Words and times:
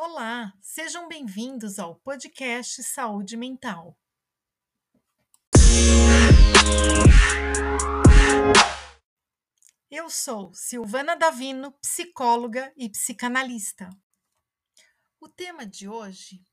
Olá, 0.00 0.54
sejam 0.60 1.08
bem-vindos 1.08 1.80
ao 1.80 1.96
podcast 1.96 2.84
Saúde 2.84 3.36
Mental. 3.36 3.98
Eu 9.90 10.08
sou 10.08 10.54
Silvana 10.54 11.16
Davino, 11.16 11.72
psicóloga 11.82 12.72
e 12.76 12.88
psicanalista. 12.88 13.90
O 15.18 15.28
tema 15.28 15.66
de 15.66 15.88
hoje 15.88 16.44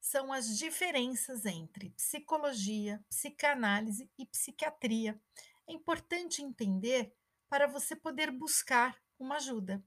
são 0.00 0.32
as 0.32 0.56
diferenças 0.56 1.44
entre 1.44 1.90
psicologia, 1.90 3.04
psicanálise 3.10 4.10
e 4.18 4.24
psiquiatria. 4.24 5.20
É 5.68 5.72
importante 5.74 6.40
entender 6.40 7.14
para 7.46 7.66
você 7.66 7.94
poder 7.94 8.30
buscar 8.30 8.98
uma 9.18 9.36
ajuda. 9.36 9.84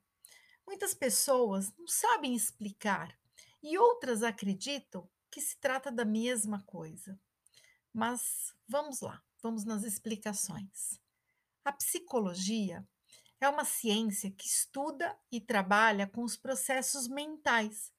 Muitas 0.69 0.93
pessoas 0.93 1.73
não 1.79 1.87
sabem 1.87 2.35
explicar 2.35 3.19
e 3.59 3.75
outras 3.79 4.21
acreditam 4.21 5.09
que 5.31 5.41
se 5.41 5.57
trata 5.57 5.91
da 5.91 6.05
mesma 6.05 6.61
coisa. 6.61 7.19
Mas 7.91 8.53
vamos 8.67 9.01
lá, 9.01 9.19
vamos 9.41 9.65
nas 9.65 9.83
explicações. 9.83 11.01
A 11.65 11.71
psicologia 11.71 12.87
é 13.41 13.49
uma 13.49 13.65
ciência 13.65 14.29
que 14.29 14.45
estuda 14.45 15.17
e 15.31 15.41
trabalha 15.41 16.05
com 16.05 16.23
os 16.23 16.37
processos 16.37 17.07
mentais, 17.07 17.91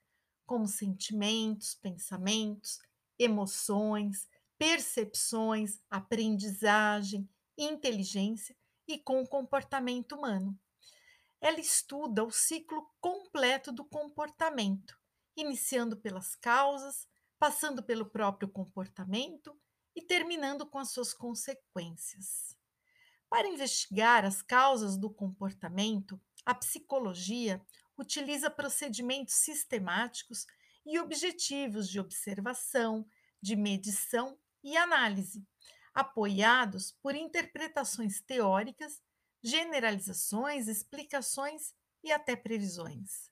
como 0.46 0.68
sentimentos, 0.68 1.74
pensamentos, 1.74 2.78
emoções, 3.18 4.28
percepções, 4.56 5.80
aprendizagem, 5.90 7.28
inteligência 7.58 8.56
e 8.86 8.96
com 8.96 9.20
o 9.20 9.28
comportamento 9.28 10.14
humano 10.14 10.56
ela 11.40 11.58
estuda 11.58 12.22
o 12.22 12.30
ciclo 12.30 12.86
completo 13.00 13.72
do 13.72 13.84
comportamento, 13.84 14.96
iniciando 15.36 15.96
pelas 15.96 16.36
causas, 16.36 17.08
passando 17.38 17.82
pelo 17.82 18.04
próprio 18.04 18.48
comportamento 18.48 19.58
e 19.96 20.02
terminando 20.02 20.66
com 20.66 20.78
as 20.78 20.90
suas 20.90 21.14
consequências. 21.14 22.56
Para 23.28 23.48
investigar 23.48 24.24
as 24.24 24.42
causas 24.42 24.98
do 24.98 25.08
comportamento, 25.08 26.20
a 26.44 26.54
psicologia 26.54 27.64
utiliza 27.96 28.50
procedimentos 28.50 29.34
sistemáticos 29.34 30.46
e 30.84 30.98
objetivos 30.98 31.88
de 31.88 32.00
observação, 32.00 33.06
de 33.40 33.56
medição 33.56 34.38
e 34.62 34.76
análise, 34.76 35.46
apoiados 35.94 36.92
por 37.02 37.14
interpretações 37.14 38.20
teóricas 38.20 39.00
generalizações, 39.42 40.68
explicações 40.68 41.74
e 42.02 42.12
até 42.12 42.36
previsões. 42.36 43.30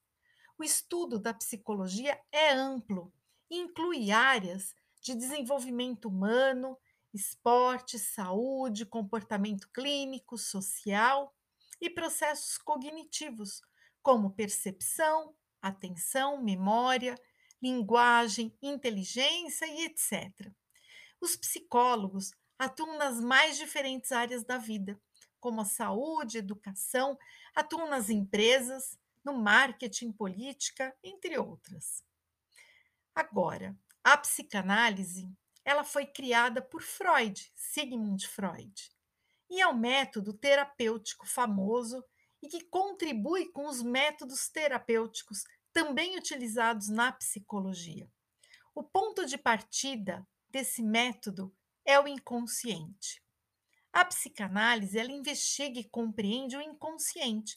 O 0.59 0.65
estudo 0.65 1.19
da 1.19 1.33
psicologia 1.33 2.21
é 2.33 2.53
amplo 2.53 3.13
e 3.51 3.57
inclui 3.57 4.11
áreas 4.11 4.75
de 5.01 5.15
desenvolvimento 5.15 6.09
humano, 6.09 6.77
esporte, 7.15 7.99
saúde, 7.99 8.85
comportamento 8.85 9.69
clínico, 9.71 10.37
social 10.37 11.35
e 11.81 11.89
processos 11.89 12.59
cognitivos, 12.59 13.63
como 14.03 14.33
percepção, 14.33 15.35
atenção, 15.63 16.43
memória, 16.43 17.15
linguagem, 17.63 18.57
inteligência 18.63 19.67
e 19.67 19.85
etc. 19.85 20.53
Os 21.21 21.37
psicólogos 21.37 22.33
atuam 22.59 22.97
nas 22.99 23.21
mais 23.21 23.57
diferentes 23.57 24.13
áreas 24.13 24.45
da 24.45 24.59
vida, 24.59 25.01
como 25.41 25.61
a 25.61 25.65
saúde, 25.65 26.39
educação, 26.39 27.19
atuam 27.55 27.89
nas 27.89 28.11
empresas, 28.11 28.99
no 29.25 29.35
marketing, 29.35 30.13
política, 30.13 30.95
entre 31.03 31.39
outras. 31.39 32.03
Agora, 33.15 33.77
a 34.03 34.17
psicanálise, 34.17 35.31
ela 35.65 35.85
foi 35.85 36.07
criada 36.07 36.63
por 36.63 36.83
Freud, 36.83 37.53
Sigmund 37.55 38.27
Freud, 38.27 38.91
e 39.51 39.61
é 39.61 39.67
um 39.67 39.77
método 39.77 40.33
terapêutico 40.33 41.27
famoso 41.27 42.05
e 42.41 42.49
que 42.49 42.65
contribui 42.65 43.51
com 43.51 43.67
os 43.67 43.83
métodos 43.83 44.49
terapêuticos 44.49 45.45
também 45.73 46.17
utilizados 46.17 46.89
na 46.89 47.13
psicologia. 47.13 48.11
O 48.75 48.83
ponto 48.83 49.27
de 49.27 49.37
partida 49.37 50.27
desse 50.49 50.83
método 50.83 51.55
é 51.85 51.99
o 51.99 52.07
inconsciente. 52.07 53.23
A 53.99 54.05
psicanálise 54.05 54.97
ela 54.97 55.11
investiga 55.11 55.81
e 55.81 55.89
compreende 55.89 56.57
o 56.57 56.63
inconsciente 56.63 57.57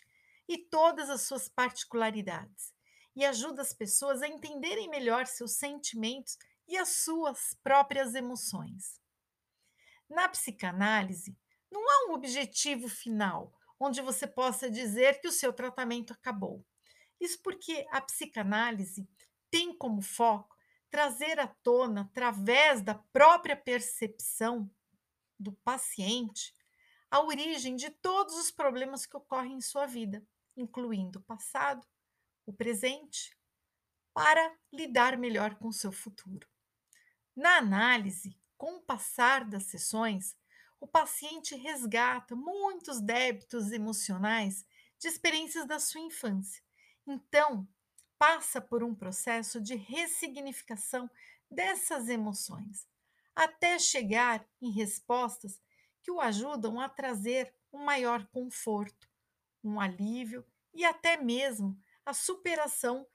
e 0.50 0.58
todas 0.58 1.08
as 1.08 1.22
suas 1.22 1.48
particularidades 1.48 2.74
e 3.16 3.24
ajuda 3.24 3.62
as 3.62 3.76
pessoas 3.76 4.24
a 4.24 4.28
entenderem 4.28 4.90
melhor 4.90 5.28
seus 5.28 5.58
sentimentos 5.58 6.36
e 6.68 6.76
as 6.78 7.04
suas 7.04 7.56
próprias 7.62 8.16
emoções. 8.16 9.00
Na 10.10 10.28
psicanálise, 10.28 11.38
não 11.72 11.88
há 11.88 12.10
um 12.10 12.16
objetivo 12.16 12.90
final 12.90 13.54
onde 13.80 14.02
você 14.02 14.26
possa 14.26 14.68
dizer 14.68 15.22
que 15.22 15.28
o 15.28 15.32
seu 15.32 15.54
tratamento 15.54 16.12
acabou. 16.12 16.66
Isso 17.20 17.40
porque 17.44 17.86
a 17.92 18.02
psicanálise 18.02 19.08
tem 19.52 19.78
como 19.78 20.02
foco 20.02 20.58
trazer 20.90 21.40
à 21.40 21.46
tona, 21.46 22.02
através 22.02 22.82
da 22.82 22.96
própria 22.96 23.56
percepção, 23.56 24.68
do 25.42 25.54
paciente 25.54 26.56
a 27.10 27.20
origem 27.20 27.76
de 27.76 27.90
todos 27.90 28.36
os 28.36 28.50
problemas 28.50 29.06
que 29.06 29.18
ocorrem 29.18 29.56
em 29.56 29.62
sua 29.62 29.86
vida, 29.86 30.26
incluindo 30.56 31.20
o 31.20 31.24
passado, 31.24 31.86
o 32.46 32.54
presente, 32.54 33.38
para 34.14 34.56
lidar 34.72 35.18
melhor 35.18 35.56
com 35.56 35.72
seu 35.72 35.92
futuro. 35.92 36.48
Na 37.36 37.58
análise, 37.58 38.38
com 38.58 38.78
o 38.78 38.82
passar 38.82 39.44
das 39.44 39.66
sessões, 39.66 40.38
o 40.80 40.88
paciente 40.88 41.56
resgata 41.56 42.36
muitos 42.36 43.02
débitos 43.02 43.72
emocionais 43.72 44.66
de 44.98 45.08
experiências 45.08 45.68
da 45.68 45.80
sua 45.80 46.02
infância. 46.02 46.64
Então, 47.06 47.68
passa 48.18 48.62
por 48.62 48.84
um 48.84 48.96
processo 48.96 49.60
de 49.60 49.76
ressignificação 49.76 51.10
dessas 51.50 52.08
emoções, 52.08 52.88
até 53.36 53.80
chegar 53.80 54.46
em 54.62 54.72
respostas 54.72 55.62
que 56.02 56.12
o 56.12 56.20
ajudam 56.20 56.80
a 56.80 56.90
trazer 56.90 57.54
um 57.72 57.80
maior 57.84 58.26
conforto, 58.28 59.10
um 59.64 59.80
alívio 59.80 60.46
e 60.74 60.84
até 60.84 61.18
mesmo 61.18 61.78
a 62.06 62.14
superação 62.14 63.06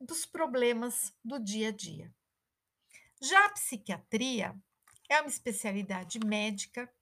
dos 0.00 0.26
problemas 0.26 1.14
do 1.24 1.38
dia 1.38 1.68
a 1.68 1.72
dia. 1.72 2.14
Já 3.20 3.46
a 3.46 3.50
psiquiatria 3.50 4.54
é 5.08 5.20
uma 5.20 5.28
especialidade 5.28 6.18
médica 6.18 6.92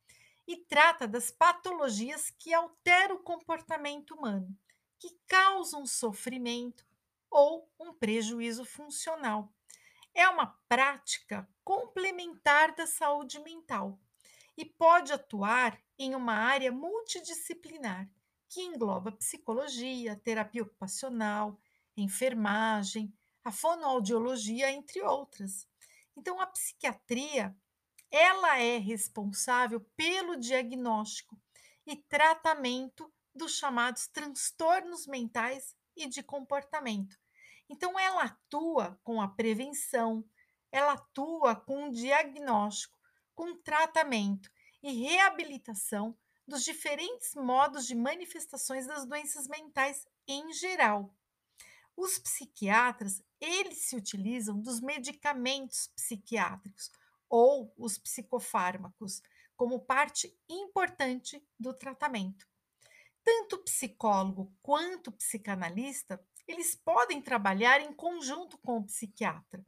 e 0.46 0.56
trata 0.56 1.06
das 1.06 1.30
patologias 1.30 2.30
que 2.30 2.52
alteram 2.52 3.16
o 3.16 3.22
comportamento 3.22 4.14
humano, 4.14 4.56
que 4.98 5.18
causam 5.26 5.86
sofrimento 5.86 6.86
ou 7.30 7.68
um 7.80 7.92
prejuízo 7.92 8.64
funcional 8.64 9.52
é 10.14 10.28
uma 10.28 10.46
prática 10.68 11.48
complementar 11.64 12.74
da 12.74 12.86
saúde 12.86 13.38
mental 13.40 13.98
e 14.56 14.64
pode 14.64 15.12
atuar 15.12 15.80
em 15.98 16.14
uma 16.14 16.34
área 16.34 16.70
multidisciplinar 16.70 18.10
que 18.48 18.60
engloba 18.60 19.12
psicologia, 19.12 20.20
terapia 20.22 20.62
ocupacional, 20.62 21.58
enfermagem, 21.96 23.12
a 23.42 23.50
fonoaudiologia, 23.50 24.70
entre 24.70 25.00
outras. 25.02 25.66
Então, 26.16 26.40
a 26.40 26.46
psiquiatria 26.46 27.56
ela 28.10 28.58
é 28.58 28.76
responsável 28.76 29.80
pelo 29.96 30.36
diagnóstico 30.36 31.40
e 31.86 31.96
tratamento 31.96 33.10
dos 33.34 33.56
chamados 33.56 34.06
transtornos 34.06 35.06
mentais 35.06 35.74
e 35.96 36.06
de 36.06 36.22
comportamento, 36.22 37.18
então, 37.72 37.98
ela 37.98 38.24
atua 38.24 39.00
com 39.02 39.18
a 39.18 39.26
prevenção, 39.26 40.22
ela 40.70 40.92
atua 40.92 41.56
com 41.56 41.88
o 41.88 41.90
diagnóstico, 41.90 42.98
com 43.34 43.56
tratamento 43.56 44.50
e 44.82 44.92
reabilitação 44.92 46.14
dos 46.46 46.62
diferentes 46.62 47.34
modos 47.34 47.86
de 47.86 47.94
manifestações 47.94 48.86
das 48.86 49.06
doenças 49.06 49.48
mentais 49.48 50.06
em 50.28 50.52
geral. 50.52 51.16
Os 51.96 52.18
psiquiatras, 52.18 53.22
eles 53.40 53.78
se 53.86 53.96
utilizam 53.96 54.60
dos 54.60 54.82
medicamentos 54.82 55.86
psiquiátricos 55.96 56.90
ou 57.26 57.72
os 57.78 57.96
psicofármacos 57.96 59.22
como 59.56 59.80
parte 59.80 60.38
importante 60.46 61.42
do 61.58 61.72
tratamento. 61.72 62.46
Tanto 63.24 63.56
o 63.56 63.64
psicólogo 63.64 64.52
quanto 64.60 65.08
o 65.08 65.12
psicanalista 65.12 66.22
eles 66.52 66.74
podem 66.74 67.20
trabalhar 67.20 67.80
em 67.80 67.92
conjunto 67.92 68.58
com 68.58 68.78
o 68.78 68.84
psiquiatra, 68.84 69.64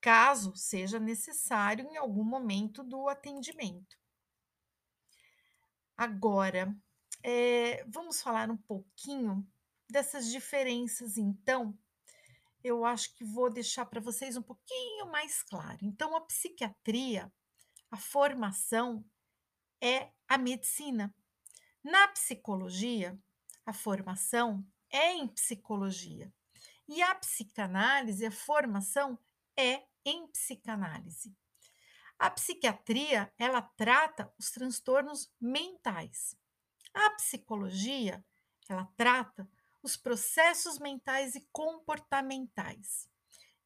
caso 0.00 0.54
seja 0.54 0.98
necessário 0.98 1.86
em 1.90 1.96
algum 1.96 2.24
momento 2.24 2.82
do 2.82 3.08
atendimento. 3.08 3.98
Agora, 5.96 6.74
é, 7.22 7.84
vamos 7.84 8.22
falar 8.22 8.50
um 8.50 8.56
pouquinho 8.56 9.46
dessas 9.90 10.30
diferenças, 10.30 11.18
então, 11.18 11.76
eu 12.62 12.84
acho 12.84 13.14
que 13.14 13.24
vou 13.24 13.50
deixar 13.50 13.86
para 13.86 14.00
vocês 14.00 14.36
um 14.36 14.42
pouquinho 14.42 15.10
mais 15.10 15.42
claro. 15.42 15.78
Então, 15.82 16.14
a 16.16 16.20
psiquiatria, 16.20 17.32
a 17.90 17.96
formação 17.96 19.04
é 19.80 20.10
a 20.28 20.38
medicina. 20.38 21.14
Na 21.82 22.08
psicologia, 22.08 23.18
a 23.64 23.72
formação 23.72 24.64
é 24.90 25.12
em 25.12 25.28
psicologia. 25.28 26.32
E 26.88 27.02
a 27.02 27.14
psicanálise, 27.14 28.26
a 28.26 28.30
formação 28.30 29.18
é 29.56 29.84
em 30.04 30.26
psicanálise. 30.28 31.36
A 32.18 32.30
psiquiatria, 32.30 33.32
ela 33.38 33.62
trata 33.62 34.32
os 34.38 34.50
transtornos 34.50 35.32
mentais. 35.40 36.36
A 36.92 37.10
psicologia, 37.10 38.24
ela 38.68 38.84
trata 38.96 39.48
os 39.82 39.96
processos 39.96 40.78
mentais 40.78 41.34
e 41.34 41.46
comportamentais. 41.52 43.08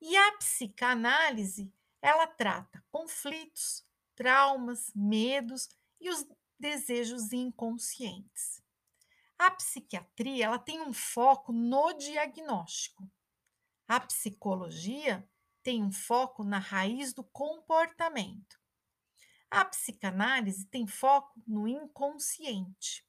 E 0.01 0.17
a 0.17 0.33
psicanálise, 0.33 1.73
ela 2.01 2.27
trata 2.27 2.85
conflitos, 2.91 3.85
traumas, 4.15 4.93
medos 4.95 5.69
e 6.01 6.11
os 6.11 6.27
desejos 6.59 7.33
inconscientes. 7.33 8.64
A 9.45 9.51
psiquiatria, 9.51 10.47
ela 10.47 10.59
tem 10.59 10.81
um 10.81 10.95
foco 10.95 11.53
no 11.53 11.93
diagnóstico. 11.93 13.07
A 13.87 14.01
psicologia 14.01 15.29
tem 15.63 15.85
um 15.85 15.93
foco 15.93 16.43
na 16.43 16.59
raiz 16.59 17.13
do 17.13 17.23
comportamento. 17.23 18.59
A 19.51 19.63
psicanálise 19.67 20.67
tem 20.69 20.87
foco 20.87 21.39
no 21.47 21.69
inconsciente. 21.69 23.07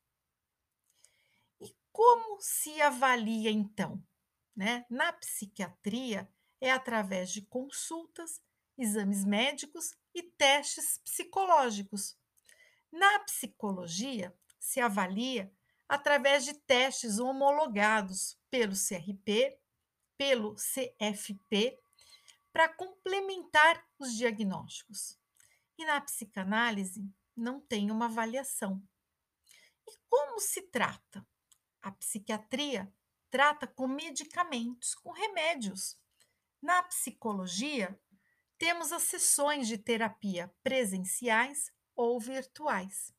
E 1.61 1.73
como 1.89 2.41
se 2.41 2.81
avalia 2.81 3.49
então? 3.49 4.05
Né? 4.53 4.85
Na 4.89 5.13
psiquiatria, 5.13 6.29
é 6.59 6.69
através 6.69 7.31
de 7.31 7.43
consultas, 7.43 8.41
exames 8.77 9.23
médicos 9.23 9.95
e 10.13 10.21
testes 10.21 10.97
psicológicos. 10.97 12.17
Na 12.91 13.19
psicologia, 13.19 14.38
se 14.59 14.81
avalia 14.81 15.49
através 15.87 16.45
de 16.45 16.53
testes 16.53 17.19
homologados 17.19 18.37
pelo 18.49 18.73
CRP, 18.73 19.57
pelo 20.17 20.55
CFP, 20.55 21.79
para 22.51 22.69
complementar 22.69 23.85
os 23.99 24.15
diagnósticos. 24.15 25.19
E 25.77 25.85
na 25.85 25.99
psicanálise, 26.01 27.05
não 27.35 27.59
tem 27.59 27.91
uma 27.91 28.05
avaliação. 28.05 28.81
E 29.87 29.91
como 30.09 30.39
se 30.39 30.61
trata? 30.61 31.25
A 31.81 31.91
psiquiatria 31.91 32.91
trata 33.29 33.67
com 33.67 33.88
medicamentos, 33.88 34.95
com 34.95 35.11
remédios. 35.11 35.99
Na 36.61 36.81
psicologia, 36.83 37.99
temos 38.57 38.91
as 38.91 39.03
sessões 39.03 39.67
de 39.67 39.77
terapia 39.77 40.51
presenciais 40.63 41.71
ou 41.95 42.19
virtuais. 42.19 43.13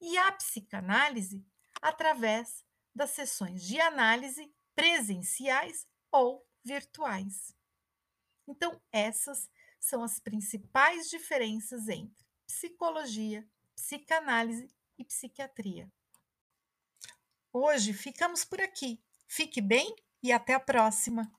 E 0.00 0.16
a 0.16 0.32
psicanálise 0.32 1.44
através 1.82 2.64
das 2.94 3.10
sessões 3.10 3.62
de 3.62 3.80
análise 3.80 4.50
presenciais 4.74 5.86
ou 6.10 6.46
virtuais. 6.64 7.54
Então, 8.46 8.80
essas 8.92 9.50
são 9.80 10.02
as 10.02 10.20
principais 10.20 11.10
diferenças 11.10 11.88
entre 11.88 12.24
psicologia, 12.46 13.46
psicanálise 13.74 14.70
e 14.98 15.04
psiquiatria. 15.04 15.90
Hoje 17.52 17.92
ficamos 17.92 18.44
por 18.44 18.60
aqui. 18.60 19.02
Fique 19.26 19.60
bem 19.60 19.94
e 20.22 20.30
até 20.30 20.54
a 20.54 20.60
próxima! 20.60 21.30